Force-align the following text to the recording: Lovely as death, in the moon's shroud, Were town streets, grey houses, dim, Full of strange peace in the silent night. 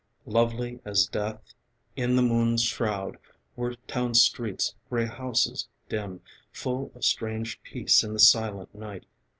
Lovely 0.25 0.79
as 0.83 1.05
death, 1.05 1.53
in 1.95 2.15
the 2.15 2.23
moon's 2.23 2.63
shroud, 2.63 3.19
Were 3.55 3.75
town 3.85 4.15
streets, 4.15 4.73
grey 4.89 5.05
houses, 5.05 5.67
dim, 5.89 6.21
Full 6.51 6.91
of 6.95 7.05
strange 7.05 7.61
peace 7.61 8.03
in 8.03 8.13
the 8.13 8.19
silent 8.19 8.73
night. 8.73 9.05